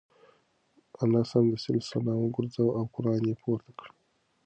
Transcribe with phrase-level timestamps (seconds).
[1.01, 3.89] انا سمدستي سلام وگرځاوه او قران یې پورته کړ.